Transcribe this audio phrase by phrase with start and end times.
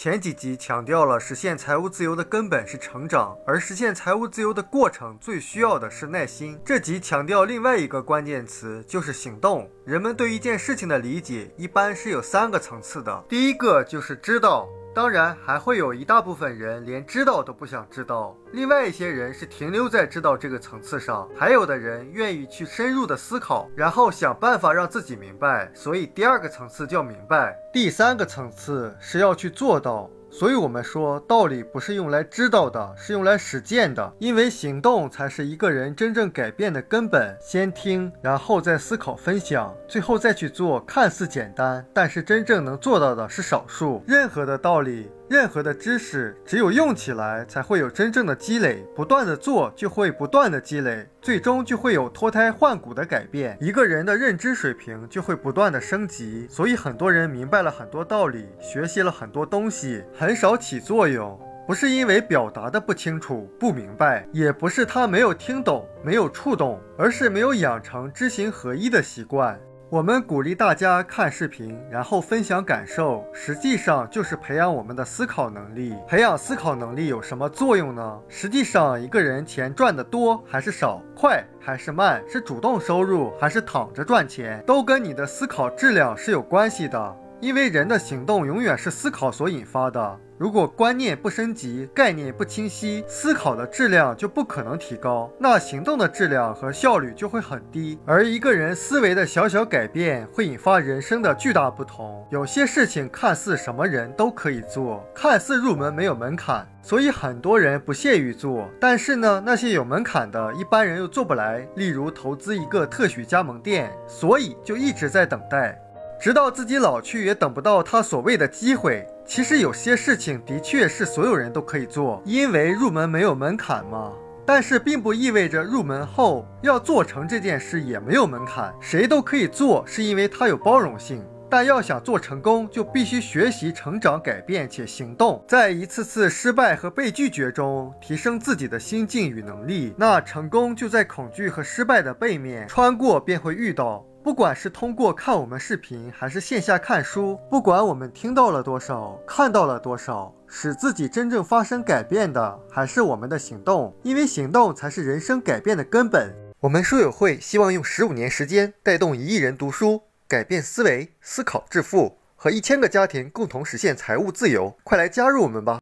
[0.00, 6.56] 前几集强调了实现财务自由的根本是成长，而实现财务自由的过程最需要的是耐心。
[6.64, 9.68] 这集强调另外一个关键词就是行动。
[9.84, 14.68] 人们对一件事情的理解一般是有三个层次的，第一个就是知道。
[14.98, 25.70] 当然，还会有一大部分人连知道都不想知道，另外一些人是停留在知道这个层次上，还有的人愿意去深入的思考，然后想办法让自己明白。
[25.72, 30.10] 所以第二个层次叫明白，第三个层次是要去做到。
[30.30, 34.12] 所以，我们说道理不是用来知道的，是用来实践的。
[34.18, 37.36] 因为行动才是一个人真正改变的根本。
[37.40, 40.80] 先听，然后再思考、分享，最后再去做。
[40.80, 44.02] 看似简单，但是真正能做到的是少数。
[44.06, 45.10] 任何的道理。
[45.30, 48.82] 任何的知识，只有用起来，才会有真正的积累。
[48.96, 53.56] 不断的做，就会不断的积累，最终就会有脱胎换骨的改变。
[53.60, 56.46] 一个人的认知水平就会不断的升级。
[56.48, 61.38] 所以，很多人明白了很多道理，学习了很多东西，很少起作用。
[61.66, 69.60] 不是因为表达的不清楚、不明白，也不是他没有听懂、没有触动，而是没有养成知行合一的习惯。
[69.90, 75.96] 我们鼓励大家看视频，然后分享感受，实际上就是培养我们的思考能力。
[76.06, 78.20] 培养思考能力有什么作用呢？
[78.28, 87.16] 实际上，一个人钱赚的多还是少，快还是慢，是主动收入还是躺着赚钱，都跟你的思考质量是有关系的。
[87.40, 90.18] 因为人的行动永远是思考所引发的。
[90.36, 97.98] 如果观念不升级，概念不清晰，思考的质量就不可能提高，那行动的质量和效率就会很低。
[98.06, 102.24] 而一个人思维的小小改变，会引发人生的巨大不同。
[102.30, 108.68] 有些事情看似什么人都可以做，看似入门没有门槛，所以很多人不屑于做。
[108.80, 111.66] 但是呢，那些有门槛的，一般人又做不来。
[111.74, 115.76] 例如投资一个特许加盟店，所以就一直在等待。
[116.20, 119.06] 直到自己老去，也等不到他所谓的机会。
[119.24, 124.12] 其实有些事情的确是所有人都可以做，因为入门没有门槛嘛。
[124.44, 131.22] 但是并不意味着入门后要做成这件事也没有门槛，谁都可以做，是因为它有包容性。
[131.50, 139.94] 但要想做成功，就必须学习、成长、改变且行动，在一次次失败和被拒绝中提升自己的心境与能力。
[139.96, 144.04] 那成功就在恐惧和失败的背面，穿过便会遇到。
[144.28, 153.96] 不管是通过看我们视频，还是线下看书，不管我们听到了多少，看到了多少，使自己真正发生改变的，还是我们的行动。
[154.02, 156.30] 因为行动才是人生改变的根本。
[156.60, 164.76] 我们书友会希望用十五年时间，带动一亿人读书，改变思维，思考致富，和一千个家庭共同实现财务自由。
[164.84, 165.74] 快来加入我们吧！